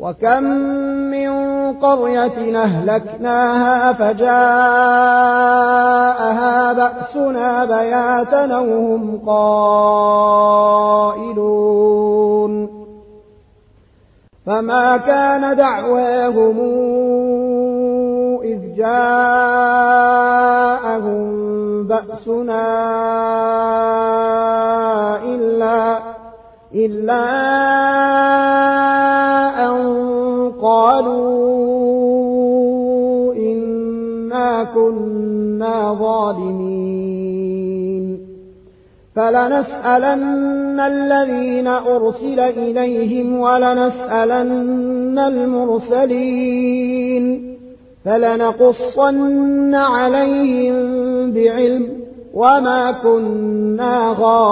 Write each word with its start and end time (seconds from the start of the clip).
وكم 0.00 0.42
من 1.10 1.30
قرية 1.72 2.62
أهلكناها 2.62 3.92
فجاءها 3.92 4.32
بأسنا 6.72 7.64
بياتا 7.64 8.58
وهم 8.58 9.20
قائلون 9.26 9.86
فما 14.46 14.96
كان 14.96 15.56
دعواهم 15.56 16.58
إذ 18.44 18.76
جاءهم 18.76 19.46
بأسنا 21.86 22.66
إلا 25.24 26.15
إلا 26.76 27.24
أن 29.68 29.76
قالوا 30.62 31.56
إنا 33.34 34.64
كنا 34.74 35.94
ظالمين 36.00 36.96
فلنسألن 39.16 40.80
الذين 40.80 41.66
أرسل 41.66 42.40
إليهم 42.40 43.40
ولنسألن 43.40 45.18
المرسلين 45.18 46.76
فلنقصن 48.04 49.74
عليهم 49.74 50.76
بعلم 51.32 52.05
وما 52.36 52.92
كنا 52.92 54.16
غائبين 54.20 54.46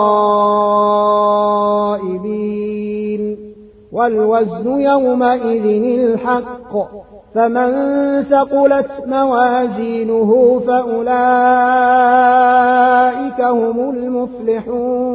والوزن 3.92 4.80
يومئذ 4.80 5.66
الحق 6.00 6.72
فمن 7.34 7.72
ثقلت 8.22 8.90
موازينه 9.06 10.60
فأولئك 10.66 11.14
هم 13.40 13.90
المفلحون 13.90 15.14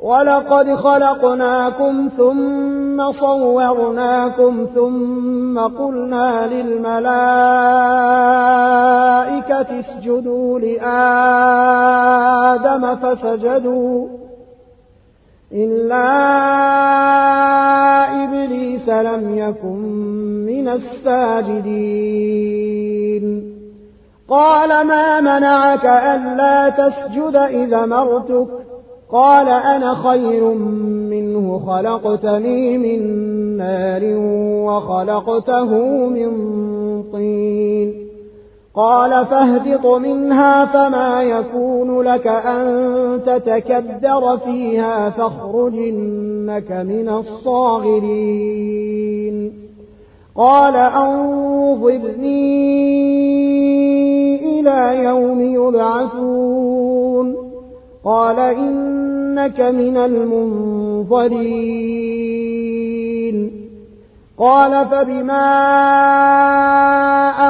ولقد 0.00 0.74
خلقناكم 0.74 2.08
ثم 2.16 3.12
صورناكم 3.12 4.66
ثم 4.74 5.58
قلنا 5.58 6.46
للملائكة 6.46 7.06
اسجدوا 9.80 10.58
لآدم 10.58 11.36
فسجدوا 12.96 14.08
إلا 15.52 16.06
إبليس 18.24 18.88
لم 18.88 19.38
يكن 19.38 19.78
من 20.46 20.68
الساجدين. 20.68 22.06
قال 24.28 24.86
ما 24.86 25.20
منعك 25.20 25.84
ألا 25.84 26.68
تسجد 26.68 27.36
إذا 27.36 27.86
مرتك؟ 27.86 28.65
قال 29.12 29.48
أنا 29.48 29.94
خير 29.94 30.44
منه 31.10 31.62
خلقتني 31.66 32.78
من 32.78 33.26
نار 33.56 34.02
وخلقته 34.66 35.70
من 36.06 36.30
طين. 37.12 38.06
قال 38.74 39.10
فاهبط 39.10 39.86
منها 39.86 40.64
فما 40.64 41.22
يكون 41.22 42.00
لك 42.00 42.26
أن 42.26 43.20
تتكدر 43.26 44.38
فيها 44.44 45.10
فاخرج 45.10 45.74
إنك 45.74 46.72
من 46.72 47.08
الصاغرين. 47.08 48.56
قال 50.36 50.76
أنظرني 50.76 52.36
إلى 54.60 55.04
يوم 55.04 55.40
يبعثون. 55.40 57.45
قال 58.06 58.40
إنك 58.40 59.60
من 59.60 59.96
المنظرين. 59.96 61.46
قال 64.38 64.86
فبما 64.86 65.46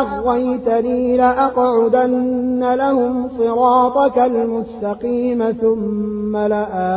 أغويتني 0.00 1.16
لأقعدن 1.16 2.74
لهم 2.74 3.28
صراطك 3.28 4.18
المستقيم 4.18 5.52
ثم 5.52 6.36
لآتينهم 6.36 6.96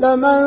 لمن 0.00 0.40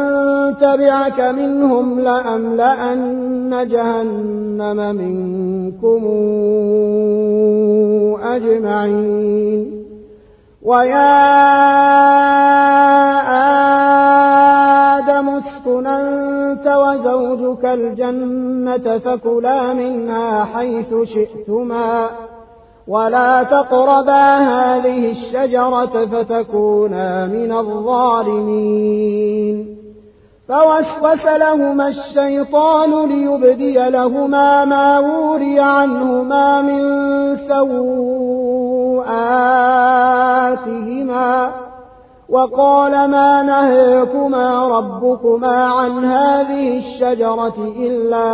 تبعك 0.58 1.20
منهم 1.20 2.00
لأملأن 2.00 3.68
جهنم 3.68 4.96
منكم 4.96 6.04
أجمعين. 8.24 9.84
ويا 10.64 11.14
آدم 14.98 15.30
اسكن 15.30 15.88
أنت 15.88 16.68
وزوجك 16.68 17.66
الجنة 17.66 18.98
فكلا 18.98 19.74
منها 19.74 20.44
حيث 20.44 20.94
شئتما. 21.04 22.10
ولا 22.88 23.44
تقربا 23.44 24.38
هذه 24.38 25.12
الشجرة 25.12 26.06
فتكونا 26.06 27.26
من 27.28 27.52
الظالمين 27.52 29.24
فوسوس 30.48 31.26
لهما 31.26 31.88
الشيطان 31.88 33.10
ليبدي 33.10 33.90
لهما 33.90 34.66
ما 34.66 35.00
وري 35.00 35.60
عنهما 35.60 36.62
من 36.62 36.84
سوءاتهما 37.48 38.94
وقال 42.30 42.92
ما 42.92 43.44
نهيكما 43.44 44.68
ربكما 44.68 45.66
عن 45.66 46.06
هذه 46.06 46.78
الشجرة 46.78 47.74
إلا 47.80 48.26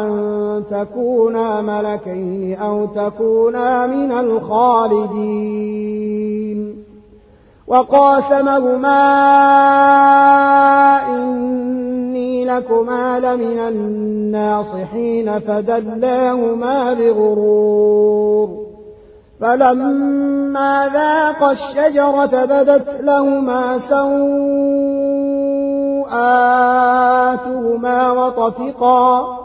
أن 0.00 0.64
تكونا 0.70 1.60
ملكين 1.60 2.58
أو 2.58 2.86
تكونا 2.86 3.86
من 3.86 4.12
الخالدين. 4.12 5.60
وقاسمهما 7.66 9.00
إني 11.16 12.44
لكما 12.44 13.20
لمن 13.20 13.58
الناصحين 13.58 15.38
فدلاهما 15.38 16.94
بغرور. 16.94 18.69
فلما 19.40 20.88
ذاقا 20.92 21.52
الشجرة 21.52 22.44
بدت 22.44 23.00
لهما 23.00 23.78
سوءاتهما 23.88 24.40
وطفقا 28.10 29.40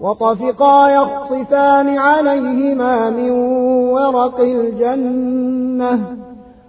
وطفقا 0.00 0.88
يخصفان 0.88 1.98
عليهما 1.98 3.10
من 3.10 3.30
ورق 3.90 4.40
الجنة 4.40 6.16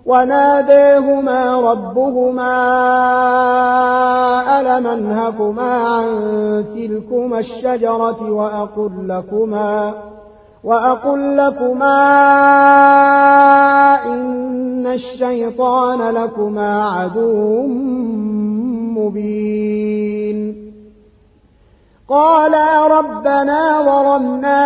وناديهما 0.06 1.56
ربهما 1.56 2.52
ألم 4.60 4.88
أنهكما 4.88 5.74
عن 5.74 6.06
تلكما 6.76 7.40
الشجرة 7.40 8.32
وأقل 8.32 8.92
لكما 9.08 9.94
وأقل 10.64 11.38
لكما 11.38 11.96
إن 14.06 14.88
الشيطان 14.88 16.16
لكما 16.16 16.84
عدو 16.90 17.64
مبين. 18.98 20.72
قالا 22.10 22.88
ربنا 23.00 23.82
ظلمنا 23.82 24.62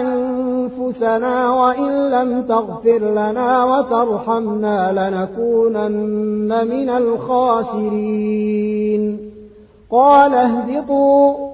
أنفسنا 0.00 1.50
وإن 1.50 2.10
لم 2.10 2.42
تغفر 2.42 2.98
لنا 2.98 3.64
وترحمنا 3.64 4.92
لنكونن 4.92 6.68
من 6.68 6.90
الخاسرين. 6.90 8.50
قال 9.90 10.34
اهبطوا. 10.34 11.53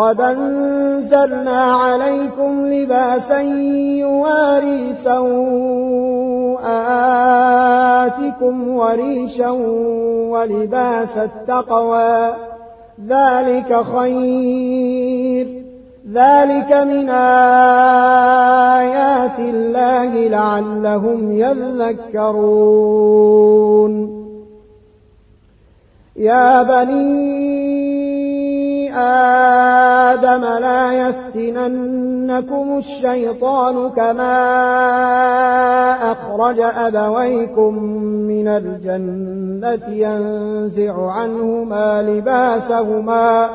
قد 0.00 0.20
أنزلنا 0.20 1.60
عليكم 1.60 2.66
لباسا 2.66 3.40
يواري 3.40 4.94
سوآتكم 5.04 6.54
وريشا 8.68 9.50
ولباس 10.30 11.16
التقوى. 11.16 12.32
ذلك 13.08 13.84
خير. 13.98 15.46
ذلك 16.12 16.72
من 16.72 17.08
آيات 18.80 19.38
الله 19.38 20.28
لعلهم 20.28 21.32
يذكرون. 21.32 22.40
يا 26.16 26.62
بني 26.62 27.59
آدم 28.94 30.40
لا 30.40 30.92
يفتننكم 30.92 32.78
الشيطان 32.78 33.90
كما 33.90 34.32
أخرج 36.12 36.60
أبويكم 36.60 37.82
من 38.28 38.48
الجنة 38.48 39.88
ينزع 39.88 41.10
عنهما 41.10 42.02
لباسهما 42.02 43.48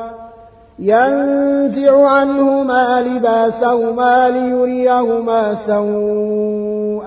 ينزع 0.78 2.06
عنهما 2.06 3.00
لباسهما 3.00 4.30
ليريهما 4.30 5.56
سوآتهما 5.66 7.06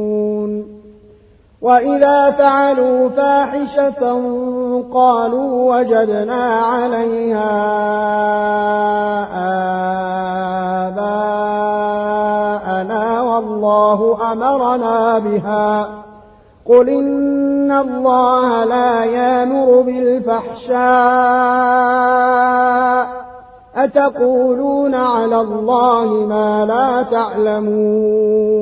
وإذا 1.61 2.31
فعلوا 2.31 3.09
فاحشة 3.09 4.21
قالوا 4.93 5.77
وجدنا 5.77 6.43
عليها 6.43 7.51
آباءنا 10.87 13.21
والله 13.21 14.17
أمرنا 14.31 15.19
بها. 15.19 15.89
قل 16.65 16.89
إن 16.89 17.71
الله 17.71 18.63
لا 18.63 19.03
يامر 19.03 19.81
بالفحشاء. 19.81 20.81
أتقولون 23.75 24.95
على 24.95 25.41
الله 25.41 26.05
ما 26.05 26.65
لا 26.65 27.03
تعلمون. 27.03 28.61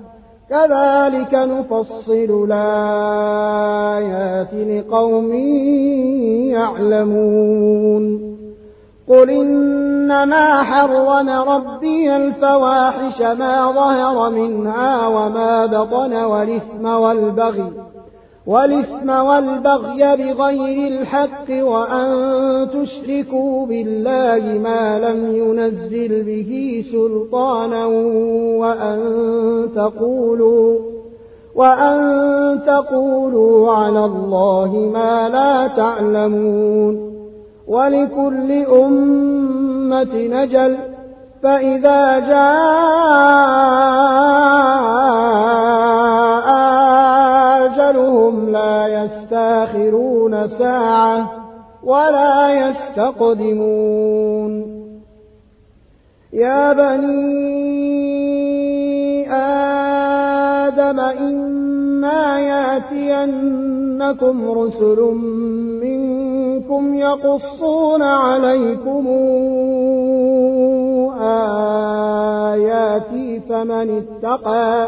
كذلك 0.51 1.33
نفصل 1.33 2.47
الآيات 2.51 4.53
لقوم 4.53 5.33
يعلمون. 6.51 8.31
قل 9.09 9.29
إنما 9.29 10.63
حرم 10.63 11.29
ربي 11.29 12.15
الفواحش 12.15 13.21
ما 13.21 13.71
ظهر 13.71 14.31
منها 14.31 15.07
وما 15.07 15.65
بطن 15.65 16.13
والإثم 16.13 16.85
والبغي 16.85 17.71
والإثم 18.47 19.09
والبغي 19.09 20.15
بغير 20.15 20.91
الحق 20.91 21.49
وأن 21.49 22.11
تشركوا 22.69 23.65
بالله 23.65 24.59
ما 24.63 24.99
لم 24.99 25.35
ينزل 25.35 26.23
به 26.23 26.83
سلطانا 26.91 27.85
وأن 28.55 28.99
تقولوا 29.75 30.79
وأن 31.55 31.99
تقولوا 32.67 33.73
على 33.73 34.05
الله 34.05 34.89
ما 34.93 35.29
لا 35.29 35.67
تعلمون 35.67 37.11
ولكل 37.67 38.51
أمة 38.51 40.15
نجل 40.15 40.77
فإذا 41.43 42.19
جاء 42.19 42.41
أجلهم 47.71 48.49
لا 48.49 48.87
يستاخرون 48.87 50.47
ساعة 50.47 51.31
ولا 51.83 52.69
يستقدمون 52.69 54.01
يا 56.33 56.73
بني 56.73 57.31
آدم 59.33 60.99
إما 60.99 62.39
ياتينكم 62.39 63.71
رسل 64.51 64.99
منكم 65.81 66.95
يقصون 66.95 68.01
عليكم 68.01 69.07
آياتي 72.41 73.41
فمن 73.49 74.03
اتقى 74.23 74.87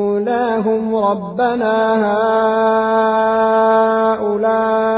لأولاهم 0.19 0.95
ربنا 0.95 1.95
هؤلاء 4.13 4.91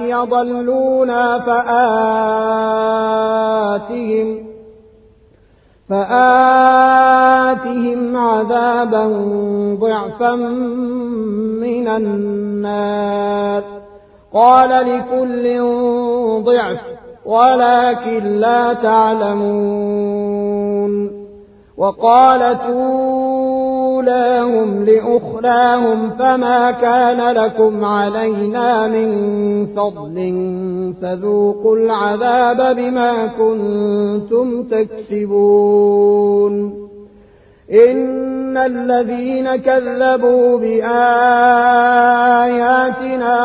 يضلونا 0.00 1.38
فآتهم 1.38 2.06
فآتهم 5.88 6.96
عذابا 8.16 9.06
ضعفا 9.80 10.34
من 11.60 11.88
النار 11.88 13.62
قال 14.34 14.70
لكل 14.70 15.60
ضعف 16.44 16.80
ولكن 17.26 18.24
لا 18.24 18.72
تعلمون 18.72 20.26
وقالت 21.76 22.60
أولاهم 22.60 23.64
لأخراهم 24.84 26.10
فما 26.18 26.70
كان 26.70 27.34
لكم 27.36 27.84
علينا 27.84 28.88
من 28.88 29.66
فضل 29.76 30.16
فذوقوا 31.02 31.76
العذاب 31.76 32.76
بما 32.76 33.26
كنتم 33.26 34.62
تكسبون. 34.62 36.06
إن 37.72 38.56
الذين 38.56 39.56
كذبوا 39.56 40.58
بآياتنا 40.58 40.98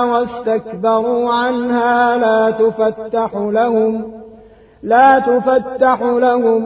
واستكبروا 0.04 1.34
عنها 1.34 2.18
لا 2.18 2.50
تفتح 2.50 3.32
لهم 3.36 4.22
لا 4.84 5.20
تفتح 5.20 6.02
لهم 6.02 6.66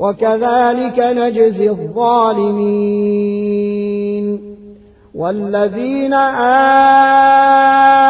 وكذلك 0.00 0.98
نجزي 0.98 1.70
الظالمين 1.70 3.10
والذين 5.14 6.14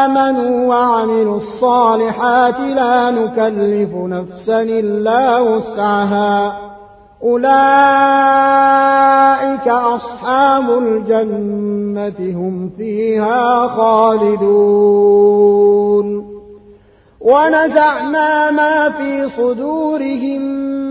آمنوا 0.05 0.67
وعملوا 0.67 1.37
الصالحات 1.37 2.59
لا 2.59 3.11
نكلف 3.11 3.95
نفسا 3.95 4.61
إلا 4.61 5.39
وسعها. 5.39 6.53
أولئك 7.23 7.47
أصحاب 9.67 10.69
الجنة 10.69 12.19
هم 12.39 12.69
فيها 12.77 13.67
خالدون. 13.67 15.01
ونزعنا 17.21 18.51
ما 18.51 18.89
في 18.89 19.29
صدورهم 19.29 20.90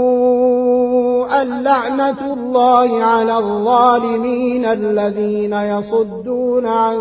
اللعنة 1.33 2.33
الله 2.33 3.03
على 3.03 3.37
الظالمين 3.37 4.65
الذين 4.65 5.53
يصدون 5.53 6.65
عن 6.65 6.97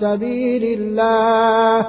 سبيل 0.00 0.80
الله. 0.80 1.86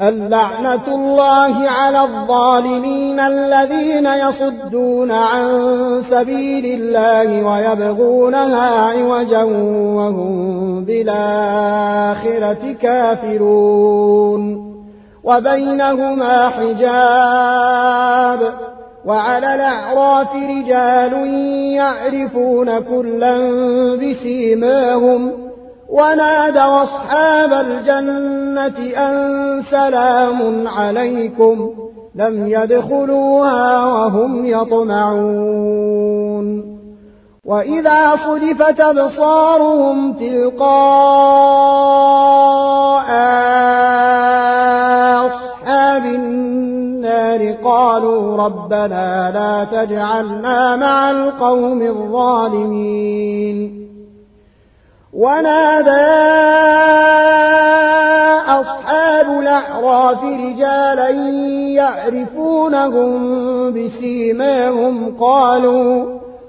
اللعنة 0.00 0.94
الله 0.94 1.68
على 1.68 2.00
الظالمين 2.00 3.20
الذين 3.20 4.06
يصدون 4.06 5.10
عن 5.10 5.62
سبيل 6.10 6.80
الله 6.80 7.44
ويبغونها 7.44 8.92
عوجا 8.92 9.42
وهم 9.96 10.84
بالآخرة 10.84 12.72
كافرون. 12.82 14.72
وبينهما 15.24 16.48
حجاب. 16.48 18.54
وعلى 19.06 19.54
الأعراف 19.54 20.28
رجال 20.34 21.12
يعرفون 21.72 22.78
كلا 22.78 23.38
بسيماهم. 23.96 25.32
ونادوا 25.88 26.82
أصحاب 26.82 27.52
الجنة 27.52 28.78
أن 28.96 29.62
سلام 29.70 30.68
عليكم. 30.68 31.70
لم 32.14 32.48
يدخلوها 32.48 33.86
وهم 33.86 34.46
يطمعون. 34.46 35.92
وإذا 37.44 38.16
صرفت 38.16 38.80
أبصارهم 38.80 40.12
تلقاء 40.12 40.62
أصحاب 45.26 46.04
النار 46.04 46.81
قالوا 47.64 48.44
ربنا 48.44 49.30
لا 49.34 49.84
تجعلنا 49.84 50.76
مع 50.76 51.10
القوم 51.10 51.82
الظالمين. 51.82 53.82
ونادى 55.12 56.12
أصحاب 58.60 59.40
الأعراف 59.40 60.24
رجالا 60.24 61.08
يعرفونهم 61.74 63.12
بسيماهم 63.72 65.16
قالوا 65.20 66.21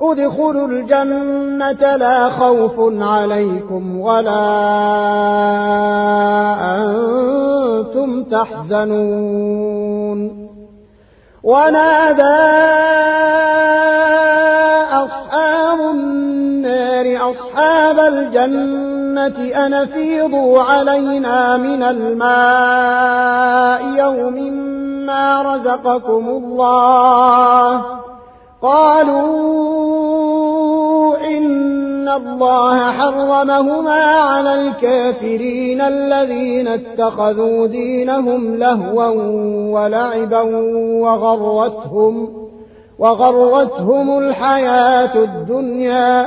ادخلوا 0.00 0.68
الجنة 0.68 1.96
لا 1.96 2.28
خوف 2.28 2.74
عليكم 3.02 4.00
ولا 4.00 4.46
أنتم 6.76 8.24
تحزنون. 8.24 9.66
ونادى 11.42 12.22
أصحاب 14.92 15.80
النار 15.80 17.30
أصحاب 17.30 17.98
الجنة 17.98 19.38
أن 19.66 19.86
فيضوا 19.86 20.62
علينا 20.62 21.56
من 21.56 21.82
الماء 21.82 23.18
يوم 23.98 24.52
ما 25.06 25.42
رزقكم 25.42 26.28
الله. 26.28 27.84
قالوا 28.66 29.66
إن 31.36 32.08
الله 32.08 32.92
حرمهما 32.92 34.04
على 34.04 34.54
الكافرين 34.54 35.80
الذين 35.80 36.68
اتخذوا 36.68 37.66
دينهم 37.66 38.56
لهوا 38.56 39.06
ولعبا 39.70 40.40
وغرتهم 41.00 42.46
وغرتهم 42.98 44.18
الحياة 44.18 45.14
الدنيا 45.14 46.26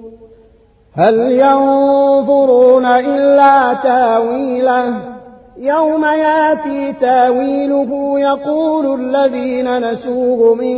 هل 0.95 1.31
ينظرون 1.31 2.85
إلا 2.85 3.73
تاويله؟ 3.73 5.11
يوم 5.57 6.05
ياتي 6.05 6.93
تاويله 6.93 8.19
يقول 8.19 9.01
الذين 9.01 9.91
نسوه 9.91 10.55
من 10.55 10.77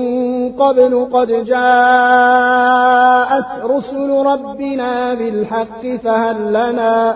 قبل 0.51 1.09
قد 1.13 1.27
جاءت 1.45 1.65
رسل 3.63 4.09
ربنا 4.09 5.13
بالحق 5.13 5.85
فهل 6.03 6.49
لنا 6.49 7.15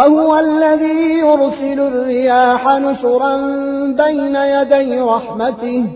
وهو 0.00 0.38
الذي 0.38 1.18
يرسل 1.18 1.80
الرياح 1.80 2.68
نشرا 2.68 3.36
بين 3.86 4.36
يدي 4.36 5.00
رحمته 5.00 5.86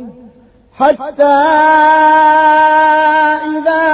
حتى 0.79 1.35
إذا 3.57 3.85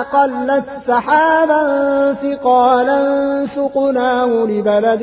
أقلت 0.00 0.64
سحابا 0.86 1.62
ثقالا 2.12 3.00
سقناه 3.46 4.26
لبلد 4.26 5.02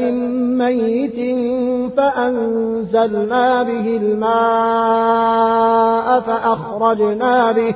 ميت 0.59 1.19
فأنزلنا 1.97 3.63
به 3.63 3.99
الماء 4.03 5.27
فأخرجنا 6.19 7.51
به 7.51 7.75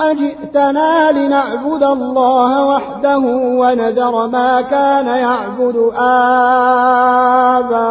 أجئتنا 0.00 1.12
لنعبد 1.12 1.82
الله 1.82 2.66
وحده 2.66 3.18
ونذر 3.60 4.26
ما 4.26 4.60
كان 4.60 5.06
يعبد 5.06 5.92
آباؤنا 5.96 7.84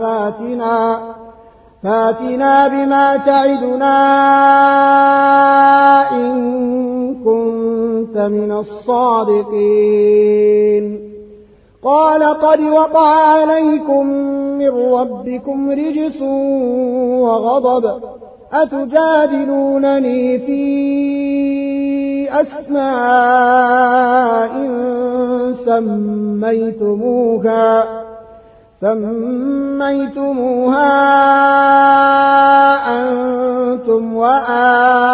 فاتنا 0.00 0.98
فاتنا 1.82 2.68
بما 2.68 3.16
تعدنا 3.16 3.96
إن 6.12 6.34
كنت 7.24 8.18
من 8.18 8.52
الصادقين. 8.52 10.06
قال 11.84 12.22
قد 12.22 12.60
وقع 12.60 13.08
عليكم 13.08 14.06
من 14.58 14.92
ربكم 14.92 15.70
رجس 15.70 16.22
وغضب 17.22 18.00
أتجادلونني 18.62 20.38
في 20.38 20.62
أسماء 22.40 24.52
سميتموها 25.66 27.84
سميتموها 28.80 29.26
أنتم 32.96 34.14
وآباؤكم 34.14 35.06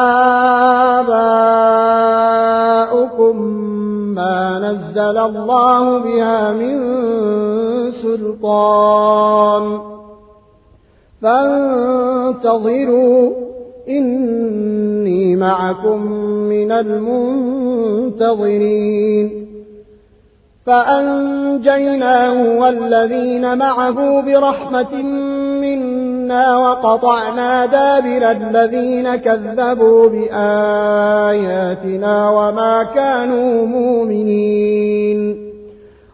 ما 4.14 4.58
نزل 4.58 5.18
الله 5.18 5.98
بها 5.98 6.52
من 6.52 6.78
سلطان. 7.92 9.91
فانتظروا 11.22 12.82
إني 13.88 15.36
معكم 15.36 16.06
من 16.48 16.72
المنتظرين. 18.12 18.52
فأنجيناه 20.66 22.58
والذين 22.58 23.58
معه 23.58 24.20
برحمة 24.20 25.02
منا 25.62 26.56
وقطعنا 26.56 27.66
دابر 27.66 28.30
الذين 28.30 29.16
كذبوا 29.16 30.08
بآياتنا 30.08 31.50
وما 32.30 32.82
كانوا 32.82 33.66
مؤمنين. 33.66 35.52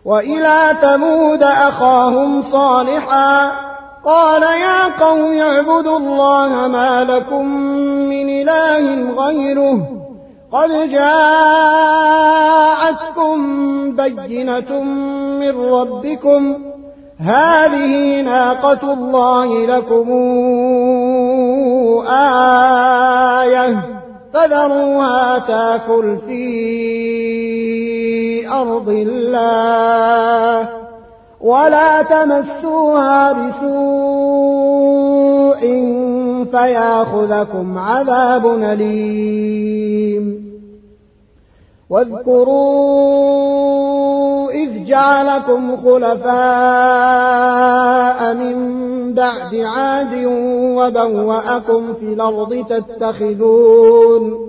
وإلى 0.05 0.77
ثمود 0.81 1.43
أخاهم 1.43 2.43
صالحا 2.43 3.51
قال 4.09 4.43
يا 4.43 5.05
قوم 5.05 5.33
اعبدوا 5.33 5.99
الله 5.99 6.69
ما 6.69 7.05
لكم 7.05 7.47
من 8.09 8.29
إله 8.29 9.13
غيره. 9.25 9.89
قد 10.53 10.91
جاءتكم 10.91 11.57
بينة 13.97 14.83
من 15.41 15.73
ربكم. 15.73 16.59
هذه 17.21 18.21
ناقة 18.21 18.93
الله 18.93 19.67
لكم 19.67 20.13
آية. 22.09 23.77
فذروها 24.35 25.39
تاكل 25.39 26.19
في 26.27 26.49
أرض 28.49 28.89
الله. 28.89 30.88
ولا 31.41 32.03
تمسوها 32.03 33.33
بسوء 33.33 33.61
فياخذكم 36.51 37.79
عذاب 37.79 38.47
أليم. 38.47 40.49
واذكروا 41.91 42.99
إذ 44.51 44.85
جعلكم 44.85 45.77
خلفاء 45.77 46.29
من 48.35 48.79
بعد 49.15 49.55
عاد 49.55 50.25
وبوأكم 50.77 51.95
في 51.95 52.05
الأرض 52.05 52.65
تتخذون 52.69 54.49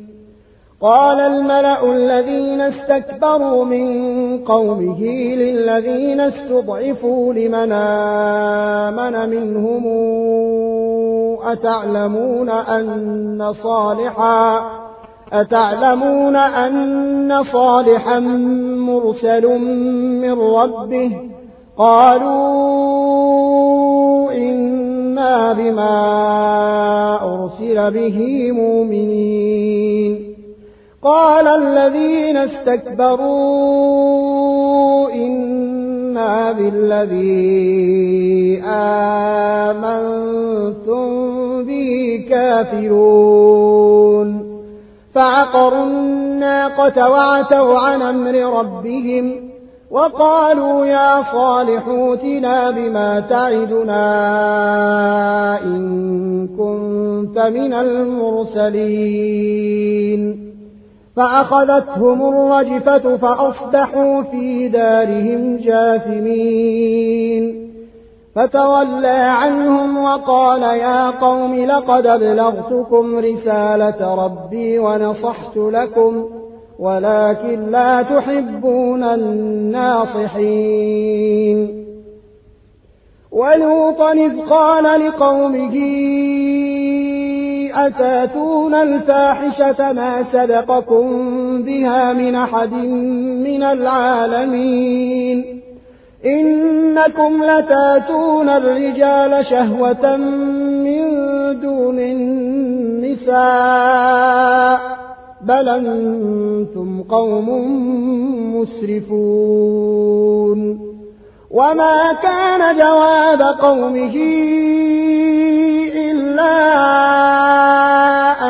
قال 0.81 1.19
الملأ 1.19 1.91
الذين 1.91 2.61
استكبروا 2.61 3.65
من 3.65 3.87
قومه 4.45 5.03
للذين 5.35 6.19
استضعفوا 6.21 7.33
لمن 7.33 7.71
آمن 7.71 9.29
منهم 9.29 9.85
أتعلمون 11.43 12.49
أن 12.49 13.53
صالحا 13.63 14.61
أتعلمون 15.33 16.35
أن 16.35 17.43
صالحا 17.53 18.19
مرسل 18.19 19.59
من 20.21 20.39
ربه 20.39 21.11
قالوا 21.77 22.41
إنا 24.31 25.53
بما 25.53 25.93
أرسل 27.23 27.91
به 27.91 28.51
مؤمنين 28.51 30.30
قال 31.03 31.47
الذين 31.47 32.37
استكبروا 32.37 33.31
إنا 35.13 36.51
بالذي 36.51 37.41
آمنتم 38.65 40.03
به 41.63 42.25
كافرون. 42.29 43.81
فعقروا 45.15 45.83
الناقة 45.83 47.09
وعتوا 47.09 47.79
عن 47.79 48.01
أمر 48.01 48.59
ربهم 48.59 49.51
وقالوا 49.91 50.85
يا 50.85 51.23
صالح 51.23 51.87
اوتنا 51.87 52.71
بما 52.71 53.19
تعدنا 53.19 54.03
إن 55.63 56.47
كنت 56.47 57.39
من 57.39 57.73
المرسلين. 57.73 58.91
فأخذتهم 61.15 62.29
الرجفة 62.29 63.17
فأصبحوا 63.17 64.21
في 64.21 64.67
دارهم 64.67 65.57
جاثمين. 65.57 67.61
فتولى 68.35 69.07
عنهم 69.07 70.03
وقال 70.03 70.61
يا 70.61 71.09
قوم 71.09 71.55
لقد 71.55 72.07
أبلغتكم 72.07 73.15
رسالة 73.15 74.25
ربي 74.25 74.79
ونصحت 74.79 75.57
لكم 75.57 76.25
ولكن 76.79 77.69
لا 77.69 78.01
تحبون 78.01 79.03
الناصحين. 79.03 80.61
ولوطا 83.31 84.11
إذ 84.11 84.39
قال 84.49 85.01
لقومه 85.01 85.75
أتاتون 87.75 88.73
الفاحشة 88.75 89.93
ما 89.93 90.23
سبقكم 90.33 91.07
بها 91.63 92.13
من 92.13 92.35
أحد 92.35 92.73
من 93.43 93.63
العالمين 93.63 95.61
إنكم 96.25 97.43
لتاتون 97.43 98.49
الرجال 98.49 99.45
شهوة 99.45 100.17
من 100.17 101.01
دون 101.61 101.99
النساء 101.99 103.31
بل 105.41 105.69
أنتم 105.69 107.03
قوم 107.03 107.49
مسرفون 108.55 110.11
وما 111.51 112.13
كان 112.23 112.77
جواب 112.77 113.41
قومه 113.41 114.15
إلا 115.95 116.57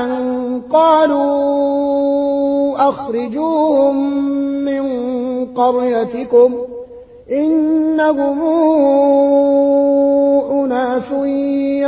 أن 0.04 0.12
قالوا 0.72 1.32
أخرجوهم 2.90 3.96
من 4.66 4.86
قريتكم 5.56 6.54
إنهم 7.32 8.42
أناس 10.52 11.12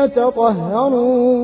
يتطهرون 0.04 1.44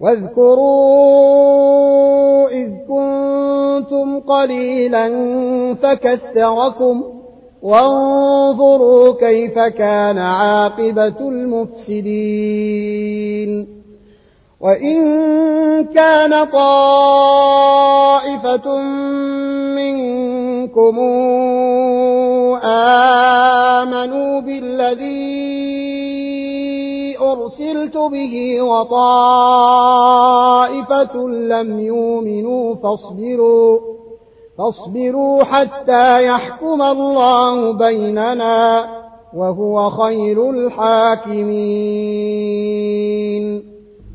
واذكروا 0.00 0.68
إذ 2.48 2.70
كنتم 2.88 4.20
قليلا 4.20 5.08
فكثركم 5.74 7.04
وانظروا 7.62 9.14
كيف 9.20 9.58
كان 9.58 10.18
عاقبة 10.18 11.28
المفسدين. 11.28 12.68
وإن 14.60 14.98
كان 15.84 16.44
طائفة 16.44 17.58
منكم 20.78 22.58
آمنوا 22.64 24.40
بالذي 24.40 25.38
أرسلت 27.20 27.96
به 27.96 28.62
وطائفة 28.62 29.68
لم 31.28 31.80
يؤمنوا 31.80 32.74
فاصبروا 32.74 33.78
فاصبروا 34.58 35.44
حتى 35.44 36.26
يحكم 36.26 36.82
الله 36.82 37.72
بيننا 37.72 38.84
وهو 39.34 39.90
خير 39.90 40.50
الحاكمين 40.50 41.58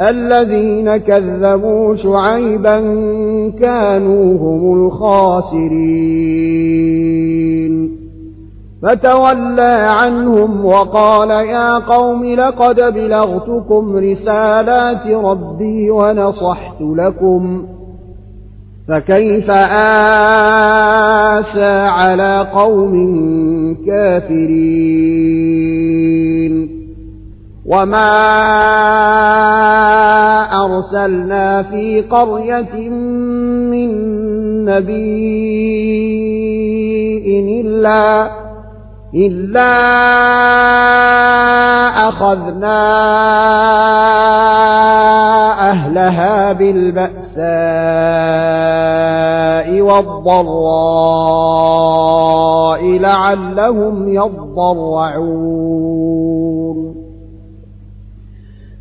الذين 0.00 0.96
كذبوا 0.96 1.94
شعيبا 1.94 2.80
كانوا 3.60 4.38
هم 4.38 4.86
الخاسرين. 4.86 6.70
فتولى 8.82 9.88
عنهم 9.90 10.66
وقال 10.66 11.30
يا 11.30 11.78
قوم 11.78 12.24
لقد 12.24 12.94
بلغتكم 12.94 13.96
رسالات 13.96 15.06
ربي 15.06 15.90
ونصحت 15.90 16.80
لكم 16.80 17.64
فكيف 18.88 19.50
آسى 19.50 19.60
على 21.88 22.46
قوم 22.54 22.94
كافرين؟ 23.86 25.60
وما 27.70 28.10
أرسلنا 30.64 31.62
في 31.62 32.02
قرية 32.02 32.88
من 33.70 33.90
نبي 34.64 35.20
إلا 37.60 38.30
إلا 39.14 39.70
أخذنا 42.08 42.80
أهلها 45.70 46.52
بالبأساء 46.52 47.40
والضراء 49.80 50.90
لعلهم 52.98 54.08
يضرعون 54.08 55.60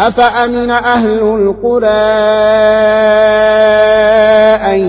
أفأمن 0.00 0.70
أهل 0.70 1.20
القرى 1.20 1.88
أن 4.72 4.80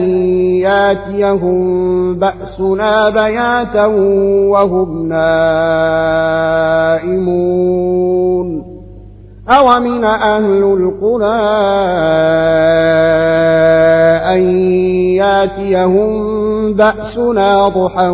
ياتيهم 0.59 2.19
بأسنا 2.19 3.09
بياتا 3.09 3.85
وهم 3.85 5.07
نائمون 5.09 5.31
أومن 9.49 10.03
أهل 10.03 10.63
القرى 10.63 11.41
أن 14.33 14.41
ياتيهم 15.15 16.73
بأسنا 16.73 17.67
ضحى 17.67 18.09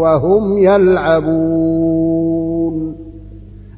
وهم 0.00 0.58
يلعبون 0.58 1.84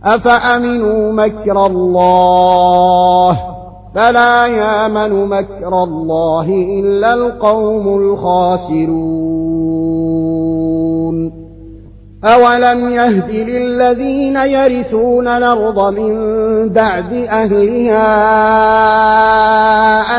أفأمنوا 0.06 1.12
مكر 1.12 1.66
الله 1.66 3.40
فلا 3.94 4.46
يامن 4.46 5.26
مكر 5.26 5.82
الله 5.82 6.48
إلا 6.80 7.14
القوم 7.14 7.98
الخاسرون 7.98 9.36
أولم 12.24 12.90
يهد 12.90 13.30
للذين 13.30 14.36
يرثون 14.36 15.28
الأرض 15.28 15.94
من 15.94 16.14
بعد 16.68 17.12
أهلها 17.12 18.06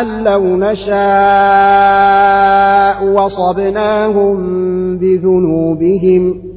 أن 0.01 0.23
لو 0.23 0.43
نشاء 0.57 0.97
وصبناهم 3.05 4.37
بذنوبهم 4.97 6.56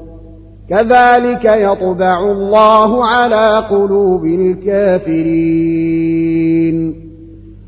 كذلك 0.71 1.45
يطبع 1.45 2.19
الله 2.31 3.05
على 3.05 3.63
قلوب 3.69 4.25
الكافرين. 4.25 5.51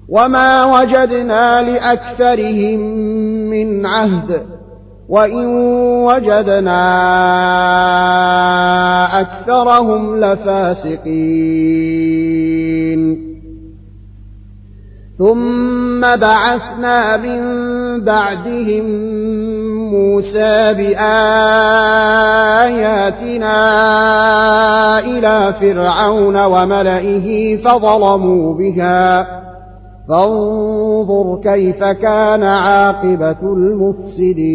وما 0.09 0.79
وجدنا 0.79 1.61
لأكثرهم 1.61 2.79
من 3.49 3.85
عهد 3.85 4.41
وإن 5.09 5.45
وجدنا 6.05 6.81
أكثرهم 9.21 10.19
لفاسقين. 10.19 11.23
ثم 15.17 16.01
بعثنا 16.01 17.17
من 17.17 17.39
بعدهم 18.03 18.85
موسى 19.93 20.73
بآياتنا 20.73 20.99
إلى 24.99 25.53
فرعون 25.61 26.45
وملئه 26.45 27.57
فظلموا 27.57 28.53
بها. 28.53 29.27
فانظر 30.09 31.41
كيف 31.43 31.83
كان 31.83 32.43
عاقبة 32.43 33.41
المفسدين. 33.43 34.53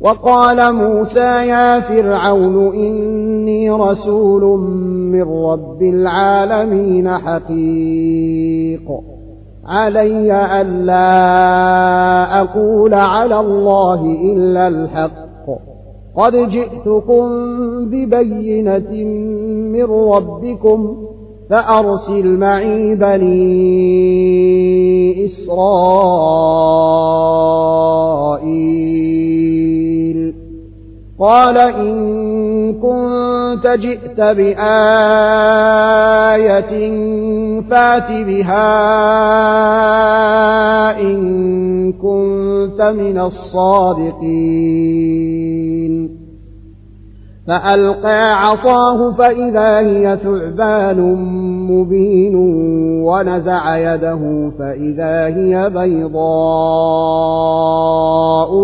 وقال 0.00 0.74
موسى 0.74 1.46
يا 1.48 1.80
فرعون 1.80 2.74
إني 2.74 3.70
رسول 3.70 4.60
من 5.12 5.22
رب 5.22 5.82
العالمين 5.82 7.10
حقيق. 7.10 8.88
علي 9.66 10.60
ألا 10.60 12.40
أقول 12.40 12.94
على 12.94 13.40
الله 13.40 14.16
إلا 14.32 14.68
الحق. 14.68 15.24
قد 16.16 16.48
جئتكم 16.48 17.24
ببينة 17.90 19.04
من 19.72 19.84
ربكم 19.84 20.96
فأرسل 21.50 22.36
معي 22.36 22.94
بني 22.94 23.54
إسرائيل. 25.26 25.94
قال 31.18 31.58
إن 31.58 32.33
كنت 32.72 33.66
جئت 33.66 34.20
بآية 34.20 34.54
فات 37.70 38.10
بها 38.10 38.70
إن 41.00 41.92
كنت 41.92 42.82
من 42.82 43.18
الصادقين. 43.18 44.64
فألقى 47.46 48.48
عصاه 48.48 49.12
فإذا 49.12 49.78
هي 49.78 50.18
ثعبان 50.22 51.00
مبين 51.70 52.34
ونزع 53.04 53.76
يده 53.76 54.50
فإذا 54.58 55.26
هي 55.26 55.70
بيضاء 55.70 56.26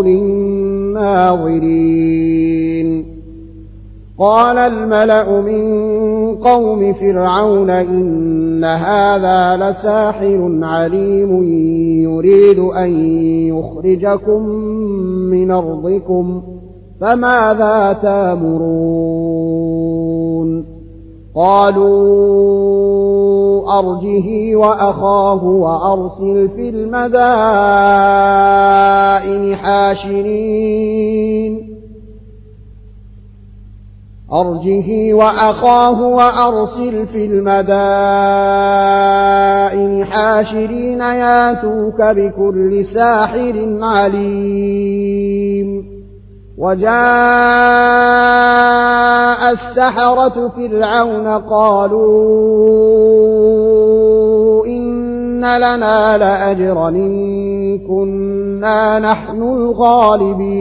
للناظرين. 0.02 1.30
قال 4.20 4.58
الملأ 4.58 5.40
من 5.40 5.64
قوم 6.36 6.94
فرعون 6.94 7.70
إن 7.70 8.64
هذا 8.64 9.56
لساحر 9.56 10.58
عليم 10.62 11.44
يريد 12.02 12.58
أن 12.58 12.90
يخرجكم 13.48 14.42
من 15.30 15.50
أرضكم 15.50 16.42
ۖ 16.56 16.60
فماذا 17.00 17.98
تامرون؟ 18.02 19.20
قالوا 21.34 21.90
أرجه 23.78 24.56
وأخاه 24.56 25.44
وأرسل 25.44 26.48
في 26.48 26.68
المدائن 26.68 27.16
حاشرين. 29.56 30.90
أرجه 34.32 35.14
وأخاه 35.14 36.08
وأرسل 36.08 37.06
في 37.06 37.24
المدائن 37.24 37.64
حاشرين 40.04 41.00
ياتوك 41.00 42.02
بكل 42.02 42.84
ساحر 42.84 43.78
عليم. 43.82 45.20
وجاء 46.58 46.90
السحرة 49.52 50.48
فرعون 50.48 51.26
قالوا 51.26 52.66
إن 54.66 55.40
لنا 55.40 56.18
لأجرا 56.18 56.88
إن 56.88 57.78
كنا 57.78 58.98
نحن 58.98 59.42
الغالبين. 59.42 60.60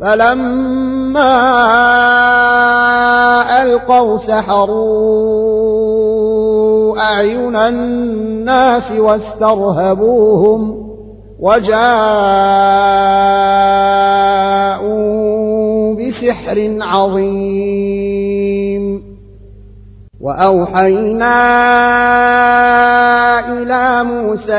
فلما 0.00 1.34
ألقوا 3.62 4.18
سحروا 4.18 5.38
أعين 7.00 7.56
الناس 7.56 8.92
واسترهبوهم 8.92 10.88
وجاءوا 11.38 11.78
بسحر 15.94 16.78
عظيم 16.82 18.28
وأوحينا 20.20 21.38
إلى 23.52 24.04
موسى 24.04 24.54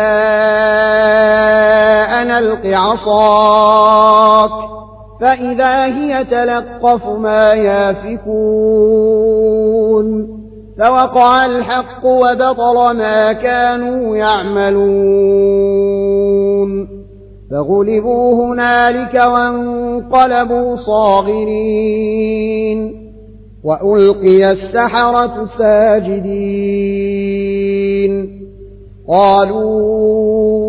أن 2.22 2.32
ألق 2.32 2.66
عصاك 2.78 4.52
فإذا 5.22 5.86
هي 5.86 6.24
تلقف 6.24 7.08
ما 7.08 7.54
يافكون. 7.54 8.40
فوقع 10.80 11.46
الحق 11.46 12.06
وبطل 12.06 12.98
ما 12.98 13.34
كانوا 13.34 14.18
يعملون. 14.18 15.00
فغلبوا 17.52 18.46
هنالك 18.46 19.14
وانقلبوا 19.14 20.76
صاغرين. 20.76 22.20
وألقي 23.64 24.52
السحرة 24.52 25.46
ساجدين. 25.58 26.30
قالوا 29.10 30.69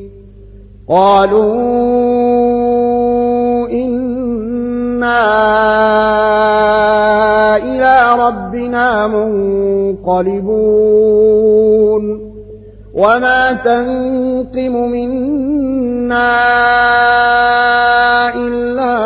قالوا 0.91 1.71
إنا 3.71 5.23
إلى 7.57 8.15
ربنا 8.19 9.07
منقلبون 9.07 10.71
وما 12.93 13.53
تنقم 13.53 14.75
منا 14.91 16.31
إلا 18.35 18.97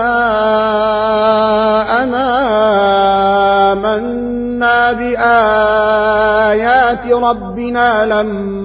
أنا 2.03 2.27
آمنا 3.73 4.91
بآيات 4.91 6.25
ربنا 7.11 8.05
لما 8.05 8.64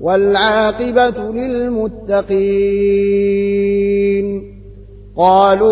والعاقبة 0.00 1.32
للمتقين. 1.32 2.50
قالوا 5.16 5.70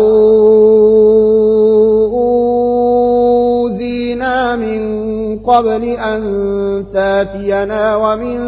أوذينا 3.69 4.55
من 4.55 4.79
قبل 5.39 5.83
أن 5.83 6.21
تاتينا 6.93 7.95
ومن 7.95 8.39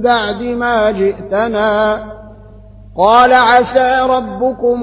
بعد 0.00 0.42
ما 0.42 0.90
جئتنا. 0.90 2.00
قال 2.98 3.32
عسى 3.32 4.06
ربكم 4.10 4.82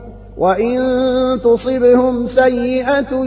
وإن 0.41 0.77
تصبهم 1.43 2.27
سيئة 2.27 3.25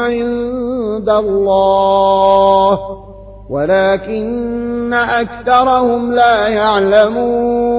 عند 0.00 1.10
الله 1.10 2.78
ولكن 3.50 4.94
أكثرهم 4.94 6.12
لا 6.12 6.48
يعلمون 6.48 7.71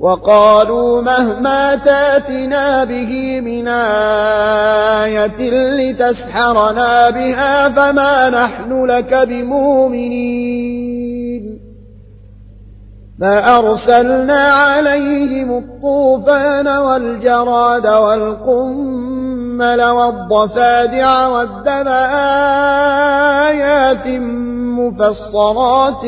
وقالوا 0.00 1.02
مهما 1.02 1.74
تاتنا 1.74 2.84
به 2.84 3.40
من 3.40 3.68
آية 5.04 5.50
لتسحرنا 5.50 7.10
بها 7.10 7.68
فما 7.68 8.30
نحن 8.30 8.84
لك 8.84 9.14
بمؤمنين. 9.14 10.66
فأرسلنا 13.20 14.42
عليهم 14.42 15.58
الطوفان 15.58 16.68
والجراد 16.68 17.86
والقمل 17.86 19.82
والضفادع 19.82 21.26
والدم 21.26 21.88
آيات 23.48 24.06
مفصلات 24.78 26.04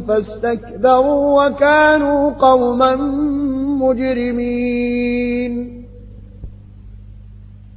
فاستكبروا 0.00 1.46
وكانوا 1.46 2.30
قوما 2.30 2.96
مجرمين. 3.80 5.77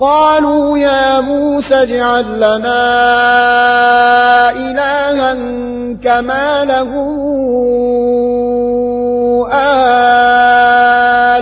قالوا 0.00 0.78
يا 0.78 1.20
موسى 1.20 1.74
اجعل 1.74 2.36
لنا 2.36 2.80
إلها 4.50 5.34
كما 6.04 6.64
له 6.64 6.90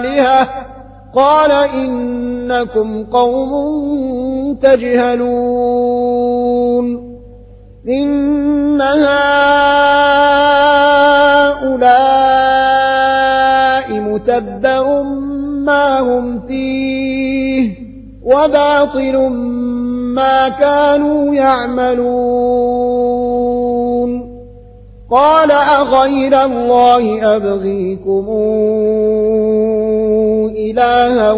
آلهة. 0.01 0.49
قال 1.15 1.51
إنكم 1.51 3.05
قوم 3.05 4.59
تجهلون. 4.63 5.33
إن 7.89 8.81
هؤلاء 8.81 9.13
متبر 14.01 15.03
ما 15.67 16.01
هم 16.01 16.47
فيه. 16.49 17.82
وباطل 18.33 19.16
ما 20.14 20.49
كانوا 20.49 21.35
يعملون. 21.35 23.12
قال 25.11 25.53
أغير 25.53 26.45
الله 26.45 27.37
أبغيكم 27.37 28.26
إلها 30.57 31.33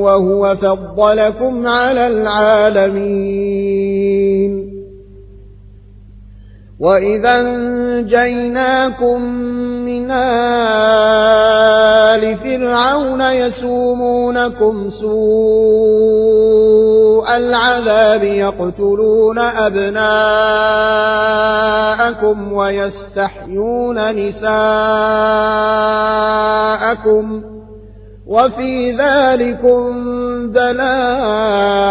وهو 0.00 0.56
فضلكم 0.56 1.66
على 1.66 2.06
العالمين. 2.06 3.50
وإذا 6.80 7.40
انجيناكم 7.40 9.22
من 9.84 10.10
آل 10.10 12.36
فرعون 12.36 13.20
يسومونكم 13.20 14.90
سوء 14.90 16.40
العذاب 17.36 18.24
يقتلون 18.24 19.38
أبناءكم 19.38 20.02
ويستحيون 22.52 24.16
نساءكم 24.16 24.50
وفي 28.26 28.92
ذلكم 28.92 29.92
بلاء 30.50 31.90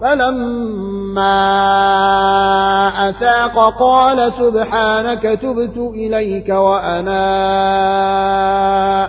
فلما 0.00 1.38
أفاق 3.08 3.78
قال 3.78 4.32
سبحانك 4.32 5.22
تبت 5.22 5.76
إليك 5.76 6.48
وأنا 6.48 7.18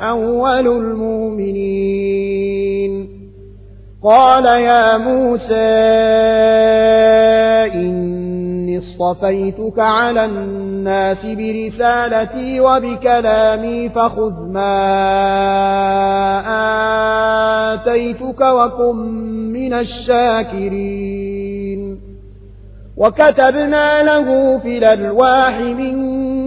أول 0.09 0.67
المؤمنين. 0.67 1.99
قال 4.03 4.45
يا 4.45 4.97
موسى 4.97 5.53
إني 7.75 8.77
اصطفيتك 8.77 9.79
على 9.79 10.25
الناس 10.25 11.25
برسالتي 11.25 12.59
وبكلامي 12.59 13.89
فخذ 13.89 14.33
ما 14.47 14.73
آتيتك 17.73 18.41
وكن 18.41 18.95
من 19.53 19.73
الشاكرين. 19.73 21.29
وكتبنا 22.97 24.03
له 24.03 24.57
في 24.57 24.77
الألواح 24.77 25.59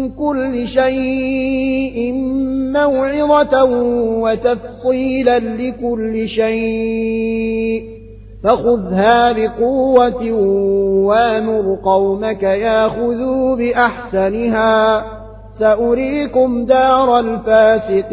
من 0.02 0.10
كل 0.10 0.68
شيء 0.68 2.12
موعظة 2.72 3.64
وتفصيلا 4.22 5.38
لكل 5.38 6.28
شيء. 6.28 7.84
فخذها 8.44 9.32
بقوة 9.32 10.32
وامر 11.06 11.78
قومك 11.84 12.42
ياخذوا 12.42 13.56
بأحسنها. 13.56 15.04
سأريكم 15.58 16.64
دار 16.64 17.18
الفاسقين. 17.18 18.12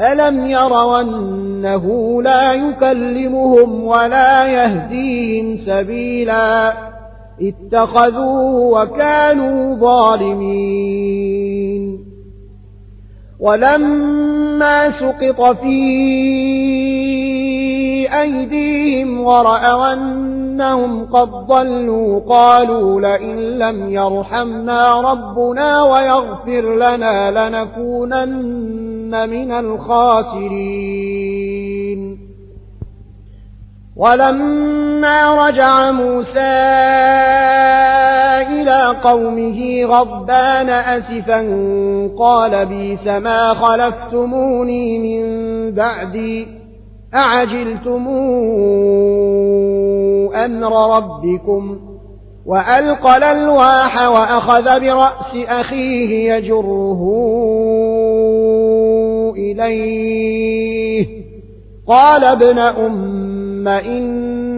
ألم 0.00 0.46
يروا 0.46 1.00
أنه 1.00 2.22
لا 2.22 2.52
يكلمهم 2.52 3.84
ولا 3.84 4.46
يهديهم 4.46 5.56
سبيلا 5.56 6.74
اتخذوه 7.42 8.82
وكانوا 8.82 9.76
ظالمين 9.76 11.18
ولما 13.40 14.90
سقط 14.90 15.56
في 15.56 15.78
أيديهم 18.20 19.20
ورأوا 19.20 19.92
أنهم 20.58 21.06
قد 21.12 21.30
ضلوا 21.30 22.20
قالوا 22.28 23.00
لئن 23.00 23.36
لم 23.36 23.90
يرحمنا 23.90 25.00
ربنا 25.00 25.82
ويغفر 25.82 26.74
لنا 26.74 27.48
لنكونن 27.48 29.28
من 29.30 29.52
الخاسرين. 29.52 30.98
ولما 33.96 35.48
رجع 35.48 35.90
موسى 35.90 36.38
إلى 38.60 38.94
قومه 39.04 39.84
غضبان 39.84 40.68
أسفا 40.68 41.40
قال 42.18 42.66
بيس 42.66 43.06
ما 43.06 43.54
خلفتموني 43.54 44.98
من 44.98 45.24
بعدي 45.74 46.48
أعجلتم 47.14 48.08
أمر 50.34 50.96
ربكم 50.96 51.78
وألقى 52.46 53.16
الألواح 53.16 54.08
وأخذ 54.08 54.80
برأس 54.80 55.34
أخيه 55.48 56.32
يجره 56.34 57.02
إليه. 59.36 61.06
قال 61.86 62.24
ابن 62.24 62.58
أم 62.58 63.68
إن 63.68 64.27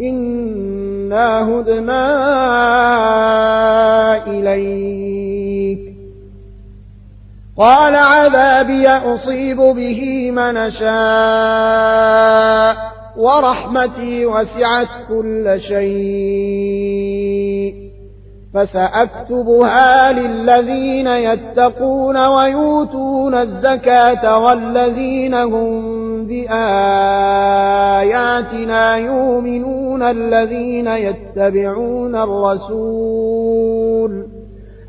إنا 0.00 1.48
هدنا 1.50 2.06
إليك 4.26 5.78
قال 7.58 7.94
عذابي 7.96 8.88
أصيب 8.88 9.56
به 9.56 10.30
من 10.30 10.70
شاء 10.70 11.96
ورحمتي 13.16 14.26
وسعت 14.26 14.88
كل 15.08 15.60
شيء 15.68 17.35
فسأكتبها 18.56 20.12
للذين 20.12 21.06
يتقون 21.06 22.26
ويؤتون 22.26 23.34
الزكاة 23.34 24.38
والذين 24.38 25.34
هم 25.34 26.26
بآياتنا 26.26 26.56
يؤمنون 28.96 30.02
الذين 30.02 30.86
يتبعون 30.86 32.16
الرسول 32.16 33.56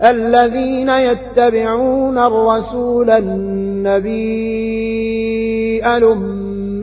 الذين 0.04 0.90
يتبعون 0.90 2.18
الرسول 2.18 3.10
النبي 3.10 4.58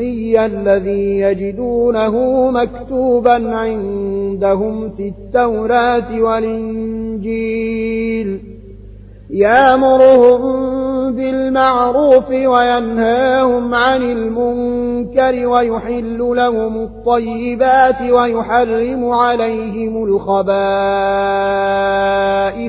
الأمي 0.01 0.47
الذي 0.47 1.21
يجدونه 1.21 2.51
مكتوبا 2.51 3.57
عندهم 3.57 4.91
في 4.91 5.09
التوراة 5.09 6.21
والإنجيل. 6.21 7.65
يأمرهم 9.31 10.41
بالمعروف 11.13 12.31
وينهاهم 12.31 13.75
عن 13.75 14.03
المنكر 14.03 15.47
ويحل 15.47 16.19
لهم 16.19 16.77
الطيبات 16.77 18.03
ويحرم 18.11 19.11
عليهم 19.11 20.05
الخبائث 20.05 20.49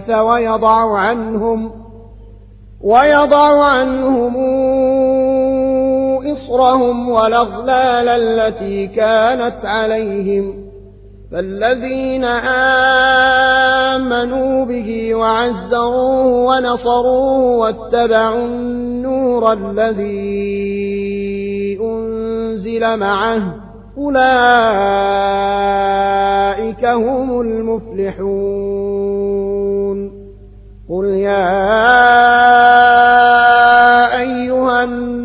ويضع 0.10 0.98
عنهم 0.98 1.72
ويضع 2.82 3.64
عنهم 3.64 4.36
إصرهم 6.46 7.10
والأغلال 7.10 8.10
التي 8.10 8.88
كانت 8.88 9.66
عليهم. 9.66 10.66
فالذين 11.32 12.24
آمنوا 13.94 14.66
به 14.66 15.16
وعزروه 15.16 16.26
ونصروه 16.26 17.58
واتبعوا 17.58 18.46
النور 18.46 19.54
الذي 19.54 20.06
أنزل 21.82 22.98
معه 23.00 23.42
أولئك 23.98 24.26
هم 26.86 27.42
المفلحون. 27.42 28.86
قل 30.90 31.06
يا 31.06 31.66
أيها 34.20 34.84
الناس 34.84 35.25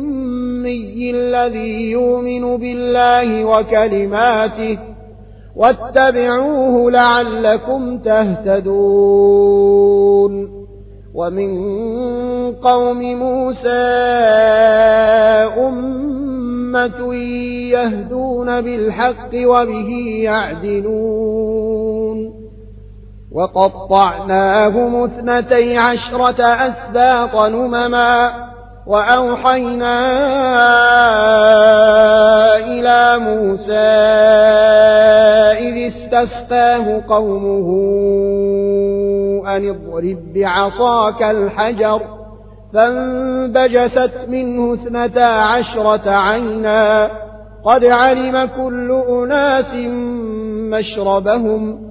الذي 1.15 1.91
يؤمن 1.91 2.57
بالله 2.57 3.45
وكلماته 3.45 4.77
واتبعوه 5.55 6.91
لعلكم 6.91 7.97
تهتدون. 7.97 8.71
ومن 11.13 11.51
قوم 12.55 12.99
موسى 13.19 13.69
أمة 15.67 17.15
يهدون 17.71 18.61
بالحق 18.61 19.29
وبه 19.35 20.19
يعدلون. 20.23 21.71
وقطعناهم 23.31 25.03
اثنتي 25.03 25.77
عشرة 25.77 26.43
أسباط 26.43 27.35
نمما. 27.35 28.50
وأوحينا 28.85 29.97
إلى 32.57 33.19
موسى 33.19 33.91
إذ 35.59 35.91
استسقاه 35.93 37.03
قومه 37.09 37.67
أن 39.47 39.69
اضرب 39.69 40.33
بعصاك 40.33 41.23
الحجر 41.23 42.01
فانبجست 42.73 44.11
منه 44.27 44.73
اثنتا 44.73 45.19
عشرة 45.19 46.09
عينا 46.09 47.09
قد 47.63 47.85
علم 47.85 48.49
كل 48.57 49.03
أناس 49.09 49.75
مشربهم 50.71 51.90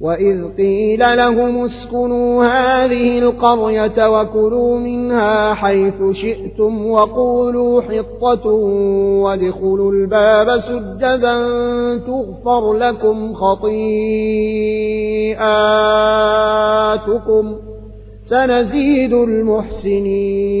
وإذ 0.00 0.56
قيل 0.56 1.16
لهم 1.16 1.64
اسكنوا 1.64 2.44
هذه 2.44 3.18
القرية 3.18 4.20
وكلوا 4.20 4.78
منها 4.78 5.54
حيث 5.54 5.94
شئتم 6.12 6.86
وقولوا 6.86 7.82
حطة 7.82 8.46
وادخلوا 9.22 9.92
الباب 9.92 10.60
سجدا 10.60 11.36
تغفر 11.98 12.72
لكم 12.72 13.34
خطيئاتكم 13.34 13.76
سنزيد 18.20 19.12
المحسنين 19.12 20.60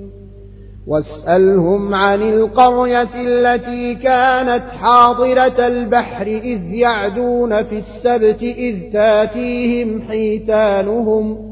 واسألهم 0.91 1.95
عن 1.95 2.21
القرية 2.21 3.09
التي 3.15 3.95
كانت 3.95 4.63
حاضرة 4.81 5.67
البحر 5.67 6.27
إذ 6.27 6.73
يعدون 6.73 7.63
في 7.63 7.79
السبت 7.79 8.43
إذ 8.43 8.91
تاتيهم 8.93 10.01
حيتانهم 10.01 11.51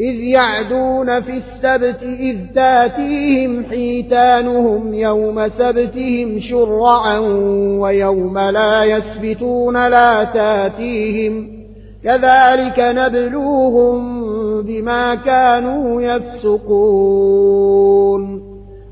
إذ 0.00 0.14
يعدون 0.14 1.20
في 1.20 1.32
السبت 1.32 2.02
إذ 2.02 2.36
تاتيهم 2.54 3.64
حيتانهم 3.64 4.94
يوم 4.94 5.48
سبتهم 5.48 6.40
شرعا 6.40 7.18
ويوم 7.78 8.38
لا 8.38 8.84
يسبتون 8.84 9.88
لا 9.88 10.24
تاتيهم 10.24 11.58
كذلك 12.04 12.78
نبلوهم 12.78 14.28
بما 14.62 15.14
كانوا 15.14 16.02
يفسقون 16.02 17.28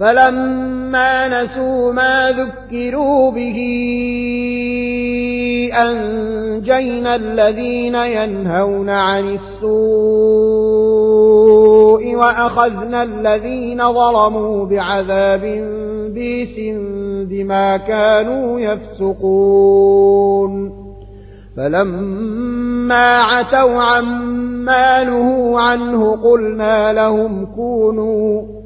فلما 0.00 1.28
نسوا 1.28 1.92
ما 1.92 2.30
ذكروا 2.30 3.30
به 3.30 3.58
أنجينا 5.72 7.14
الذين 7.14 7.94
ينهون 7.94 8.90
عن 8.90 9.34
السوء 9.34 9.76
وأخذنا 12.16 13.02
الذين 13.02 13.92
ظلموا 13.92 14.66
بعذاب 14.66 15.40
بيس 16.14 16.56
بما 17.30 17.76
كانوا 17.76 18.60
يفسقون. 18.60 20.06
فلما 21.56 23.18
عتوا 23.18 23.82
عما 23.82 25.04
نهوا 25.04 25.60
عنه 25.60 26.16
قلنا 26.16 26.92
لهم 26.92 27.46
كونوا 27.54 28.65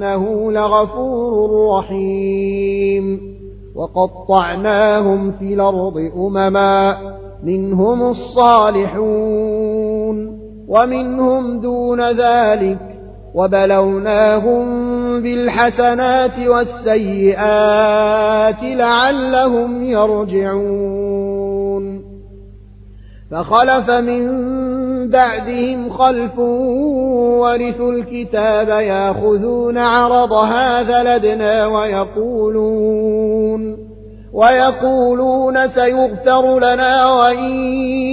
وإنه 0.00 0.52
لغفور 0.52 1.78
رحيم. 1.78 3.20
وقطعناهم 3.74 5.32
في 5.32 5.54
الأرض 5.54 6.10
أمما 6.16 6.96
منهم 7.44 8.02
الصالحون. 8.10 9.60
ومنهم 10.68 11.60
دون 11.60 12.00
ذلك 12.10 12.78
وبلوناهم 13.34 14.64
بالحسنات 15.22 16.38
والسيئات 16.48 17.38
لعلهم 18.62 19.84
يرجعون. 19.84 21.30
فخلف 23.30 23.90
من 23.90 24.28
بعدهم 25.08 25.90
خلف 25.90 26.38
ورثوا 26.38 27.92
الكتاب 27.92 28.68
ياخذون 28.68 29.78
عرض 29.78 30.32
هذا 30.32 31.16
لدنا 31.18 31.66
ويقولون 31.66 33.10
ويقولون 34.32 35.70
سيغفر 35.70 36.58
لنا 36.58 37.12
وإن 37.12 37.54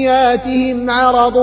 ياتهم 0.02 0.90
عرض 0.90 1.38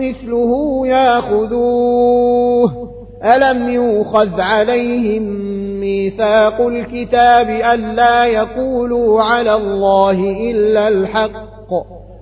مثله 0.00 0.82
ياخذوه. 0.86 2.84
ألم 3.24 3.68
يوخذ 3.68 4.40
عليهم 4.40 5.22
ميثاق 5.80 6.60
الكتاب 6.60 7.50
ألا 7.74 8.24
يقولوا 8.24 9.22
على 9.22 9.54
الله 9.54 10.50
إلا 10.50 10.88
الحق؟ 10.88 12.03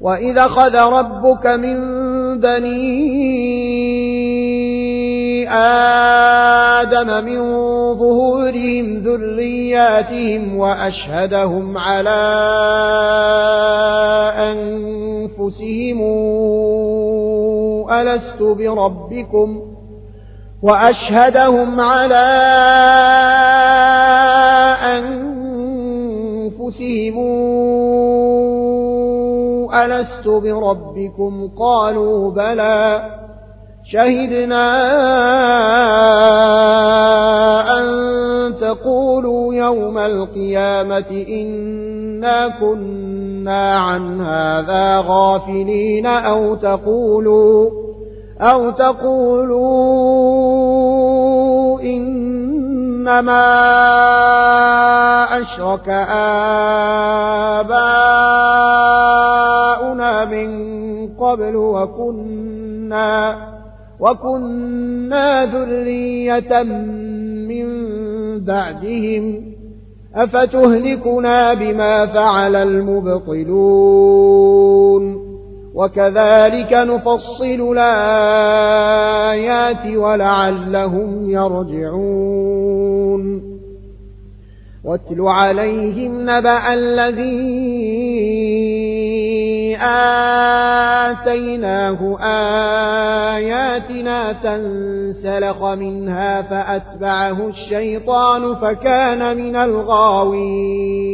وإذا 0.00 0.48
خذ 0.48 0.76
ربك 0.76 1.46
من 1.46 1.78
بني 2.40 3.18
آدم 5.50 7.24
من 7.24 7.38
ظهورهم 7.98 8.98
ذرياتهم 8.98 10.56
وأشهدهم 10.56 11.78
على 11.78 12.18
أنفسهم 14.38 15.98
ألست 17.90 18.42
بربكم 18.42 19.62
وأشهدهم 20.62 21.80
على 21.80 22.28
ألست 29.74 30.28
بربكم 30.28 31.50
قالوا 31.58 32.30
بلى 32.30 33.02
شهدنا 33.84 34.68
أن 37.80 37.88
تقولوا 38.60 39.54
يوم 39.54 39.98
القيامة 39.98 41.24
إنا 41.28 42.48
كنا 42.48 43.74
عن 43.78 44.20
هذا 44.20 45.04
غافلين 45.06 46.06
أو 46.06 46.54
تقولوا 46.54 47.70
أو 48.40 48.70
تقولوا 48.70 49.68
إنما 51.80 53.38
أشرك 55.40 55.88
آباؤنا 57.58 57.98
من 60.24 60.48
قبل 61.08 61.56
وكنا 61.56 63.36
وكنا 64.00 65.46
ذرية 65.46 66.62
من 67.48 67.68
بعدهم. 68.44 69.54
أفتهلكنا 70.14 71.54
بما 71.54 72.06
فعل 72.06 72.56
المبطلون؟ 72.56 73.68
وكذلك 75.74 76.72
نفصل 76.72 77.76
الآيات 77.78 78.66
ولعلهم 79.96 81.30
يرجعون. 81.30 82.78
واتل 84.84 85.20
عليهم 85.20 86.22
نبأ 86.22 86.74
الذي 86.74 87.58
آتيناه 91.10 92.18
آياتنا 93.36 94.32
فانسلخ 94.32 95.64
منها 95.64 96.42
فأتبعه 96.42 97.48
الشيطان 97.48 98.54
فكان 98.54 99.36
من 99.36 99.56
الغاوين. 99.56 101.08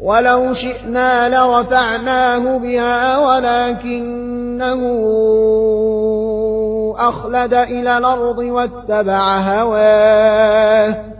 ولو 0.00 0.54
شئنا 0.54 1.28
لرفعناه 1.28 2.58
بها 2.58 3.18
ولكنه 3.18 4.80
أخلد 6.98 7.54
إلى 7.54 7.98
الأرض 7.98 8.38
واتبع 8.38 9.38
هواه. 9.38 11.19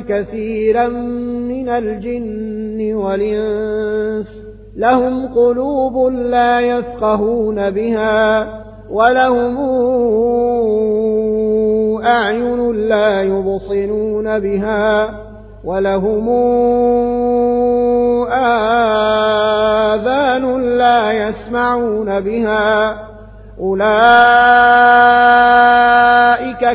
كثيرا 0.00 0.88
من 1.48 1.68
الجن 1.68 2.94
والإنس. 2.94 4.46
لهم 4.76 5.34
قلوب 5.34 6.12
لا 6.12 6.60
يفقهون 6.60 7.70
بها 7.70 8.46
ولهم 8.90 9.56
أعين 12.06 12.72
لا 12.72 13.22
يبصرون 13.22 14.38
بها 14.38 15.10
ولهم 15.64 16.28
آذان 19.12 20.60
لا 20.78 21.12
يسمعون 21.12 22.20
بها 22.20 22.96
أولئك 23.60 23.88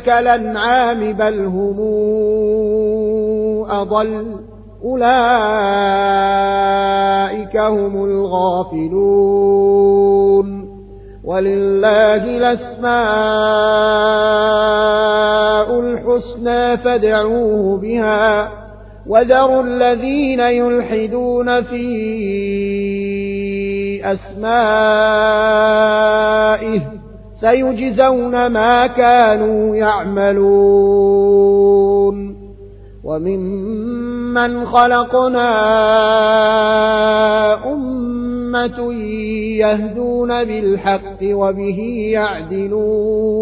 كالأنعام 0.03 1.13
بل 1.13 1.45
هم 1.45 1.79
أضل. 3.71 4.25
أولئك 4.83 5.17
هم 7.57 8.05
الغافلون. 8.05 9.01
ولله 11.23 12.23
الأسماء 12.37 12.99
الحسنى 15.79 16.77
فادعوه 16.77 17.77
بها. 17.77 18.49
وذروا 19.07 19.63
الذين 19.63 20.39
يلحدون 20.39 21.61
في 21.61 21.85
أسمائه 24.03 24.61
سيجزون 27.41 28.47
ما 28.47 28.87
كانوا 28.87 29.75
يعملون. 29.75 31.21
وممن 33.03 34.65
خلقنا 34.65 35.51
أمة 37.73 38.93
يهدون 39.57 40.43
بالحق 40.43 41.19
وبه 41.23 42.09
يعدلون. 42.13 43.41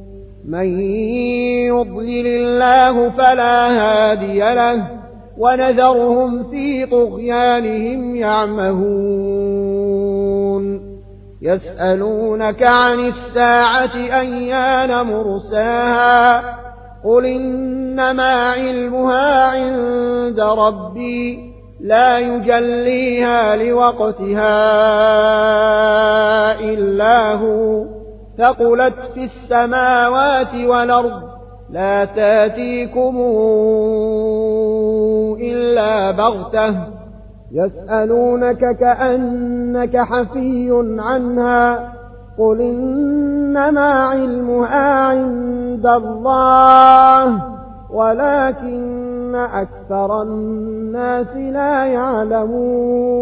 من 0.45 0.79
يضلل 1.67 2.27
الله 2.27 3.09
فلا 3.09 3.67
هادي 3.71 4.39
له 4.39 4.87
ونذرهم 5.37 6.43
في 6.51 6.85
طغيانهم 6.85 8.15
يعمهون 8.15 9.61
يسألونك 11.41 12.63
عن 12.63 12.99
الساعة 12.99 13.95
أيان 13.95 15.07
مرساها 15.07 16.43
قل 17.05 17.25
إنما 17.25 18.51
علمها 18.51 19.45
عند 19.45 20.39
ربي 20.39 21.51
لا 21.79 22.19
يجليها 22.19 23.55
لوقتها 23.55 24.61
إلا 26.59 27.33
هو 27.33 28.00
ثقلت 28.37 28.95
في 29.13 29.23
السماوات 29.23 30.55
والأرض 30.55 31.21
لا 31.69 32.05
تأتيكم 32.05 33.17
إلا 35.41 36.11
بغتة 36.11 36.75
يسألونك 37.51 38.77
كأنك 38.77 39.97
حفي 39.97 40.69
عنها 40.99 41.93
قل 42.37 42.61
إنما 42.61 43.91
علمها 43.91 45.07
عند 45.07 45.87
الله 45.87 47.43
ولكن 47.89 49.35
أكثر 49.35 50.21
الناس 50.21 51.35
لا 51.35 51.85
يعلمون 51.85 53.21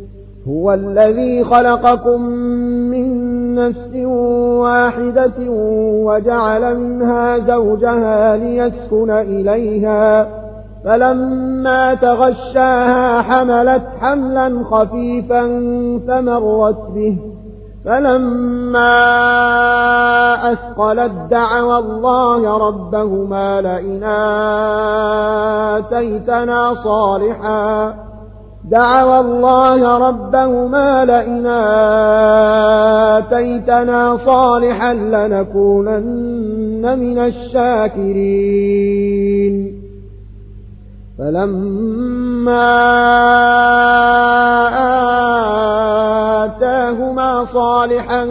هو 0.47 0.73
الذي 0.73 1.43
خلقكم 1.43 2.21
من 2.91 3.31
نفس 3.55 3.95
واحدة 4.59 5.49
وجعل 6.05 6.77
منها 6.79 7.37
زوجها 7.37 8.37
ليسكن 8.37 9.11
إليها. 9.11 10.27
فلما 10.85 11.93
تغشاها 11.93 13.21
حملت 13.21 13.83
حملا 13.99 14.63
خفيفا 14.63 15.41
فمرت 16.07 16.89
به. 16.95 17.17
فلما 17.85 18.91
أثقلت 20.51 21.11
دعوى 21.31 21.77
الله 21.77 22.57
ربهما 22.67 23.61
لئن 23.61 24.03
آتيتنا 25.77 26.73
صالحا. 26.73 27.93
دعوى 28.71 29.19
الله 29.19 29.97
ربهما 29.97 31.05
لئن 31.05 31.47
آتيتنا 33.17 34.17
صالحا 34.25 34.93
لنكونن 34.93 36.99
من 36.99 37.19
الشاكرين. 37.19 38.51
فلما 41.19 42.77
آتاهما 46.43 47.45
صالحا 47.53 48.25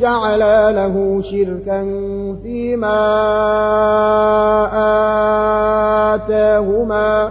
جعلا 0.00 0.72
له 0.72 1.22
شركا 1.22 1.84
فيما 2.42 3.00
آتاهما 6.14 7.30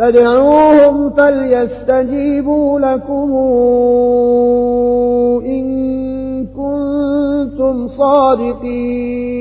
فادعوهم 0.00 1.10
فليستجيبوا 1.10 2.80
لكم 2.80 3.32
إن 5.46 6.46
كنتم 6.46 7.88
صادقين. 7.88 9.40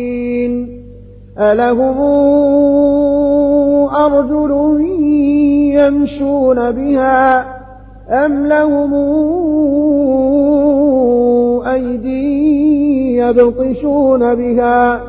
ألهم 1.40 1.98
أرجل 3.95 4.81
يمشون 5.73 6.72
بها 6.72 7.45
أم 8.10 8.48
لهم 8.48 8.94
أيدي 11.68 13.18
يبطشون 13.18 14.36
بها 14.36 15.09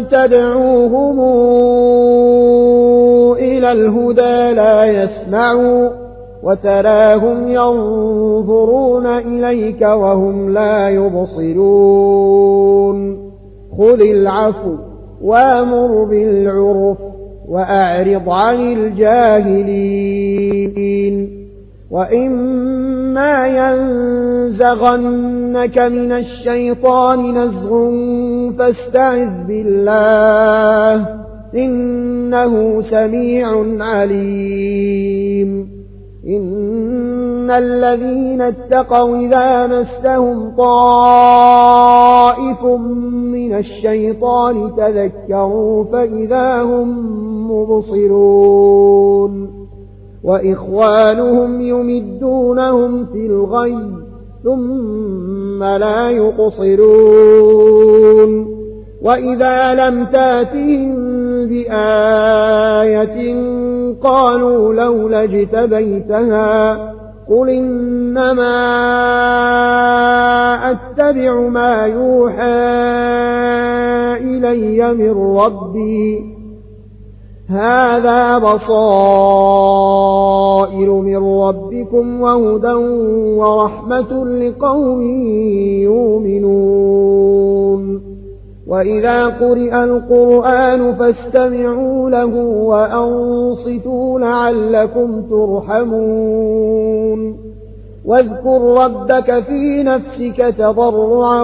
تدعوهم 0.00 1.20
إلى 3.38 3.72
الهدى 3.72 4.52
لا 4.52 4.84
يسمعوا 4.84 5.88
وتراهم 6.42 7.48
ينظرون 7.48 9.06
إليك 9.06 9.82
وهم 9.82 10.50
لا 10.50 10.88
يبصرون. 10.88 12.48
خذ 13.78 14.00
العفو 14.00 14.74
وأمر 15.22 16.04
بالعرف 16.04 16.98
وأعرض 17.48 18.28
عن 18.28 18.72
الجاهلين. 18.72 19.88
وإما 21.90 23.46
ينزغنك 24.56 25.78
من 25.78 26.12
الشيطان 26.12 27.38
نزغ 27.38 27.90
فاستعذ 28.58 29.44
بالله 29.46 31.06
إنه 31.54 32.82
سميع 32.82 33.48
عليم. 33.84 35.68
إن 36.28 37.50
الذين 37.50 38.40
اتقوا 38.40 39.16
إذا 39.16 39.66
مسهم 39.66 40.56
طائف 40.56 41.64
من 43.32 43.54
الشيطان 43.54 44.72
تذكروا 44.76 45.84
فإذا 45.84 46.62
هم 46.62 46.88
مبصرون. 47.52 49.48
وإخوانهم 50.24 51.60
يمدونهم 51.60 53.04
في 53.04 53.26
الغي 53.26 54.07
ثم 54.44 55.64
لا 55.64 56.10
يقصرون. 56.10 57.78
وإذا 59.02 59.74
لم 59.74 60.04
تاتهم 60.04 60.94
بآية 61.46 63.36
قالوا 64.02 64.74
لولا 64.74 65.22
اجتبيتها 65.22 66.74
قل 67.30 67.48
إنما 67.50 68.54
أتبع 70.70 71.40
ما 71.40 71.86
يوحى 71.86 72.42
إلي 74.20 74.94
من 74.94 75.36
ربي. 75.36 76.37
هذا 77.50 78.38
بصائر 78.38 78.92
من 80.92 81.16
ربكم 81.16 82.20
وهدى 82.20 82.72
ورحمة 83.38 84.24
لقوم 84.24 85.02
يؤمنون. 85.82 87.28
وإذا 88.66 89.26
قرئ 89.26 89.84
القرآن 89.84 90.94
فاستمعوا 90.94 92.10
له 92.10 92.44
وأنصتوا 92.44 94.20
لعلكم 94.20 95.22
ترحمون. 95.22 96.68
واذكر 98.04 98.84
ربك 98.84 99.42
في 99.42 99.82
نفسك 99.82 100.54
تضرعا 100.58 101.42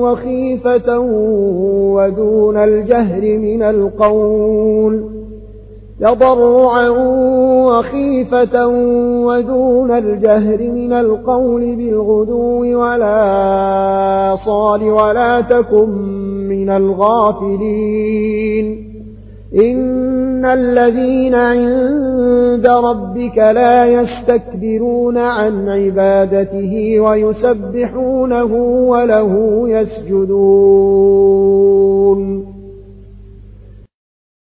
وخيفة 0.00 0.98
ودون 1.94 2.56
الجهر 2.56 3.38
من 3.38 3.62
القول. 3.62 5.23
تضرعا 6.00 6.88
وخيفة 7.68 8.66
ودون 9.26 9.90
الجهر 9.90 10.62
من 10.62 10.92
القول 10.92 11.76
بالغدو 11.76 12.80
ولا 12.80 14.36
صال 14.36 14.82
ولا 14.82 15.40
تكن 15.40 15.88
من 16.48 16.70
الغافلين. 16.70 18.04
إن 19.56 20.44
الذين 20.44 21.34
عند 21.34 22.66
ربك 22.66 23.38
لا 23.38 23.86
يستكبرون 23.86 25.18
عن 25.18 25.68
عبادته 25.68 27.00
ويسبحونه 27.00 28.54
وله 28.88 29.62
يسجدون. 29.68 31.34